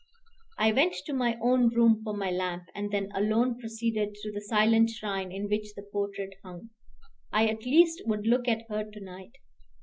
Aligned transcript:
I 0.57 0.71
went 0.71 0.95
to 1.05 1.13
my 1.13 1.37
own 1.43 1.69
room 1.75 2.01
for 2.03 2.17
my 2.17 2.31
lamp, 2.31 2.63
and 2.73 2.89
then 2.89 3.11
alone 3.13 3.59
proceeded 3.59 4.15
to 4.23 4.31
the 4.31 4.41
silent 4.41 4.89
shrine 4.89 5.31
in 5.31 5.47
which 5.47 5.75
the 5.75 5.83
portrait 5.83 6.33
hung. 6.43 6.71
I 7.31 7.45
at 7.47 7.65
least 7.65 8.01
would 8.07 8.25
look 8.25 8.47
at 8.47 8.63
her 8.67 8.83
to 8.83 8.99
night. 8.99 9.33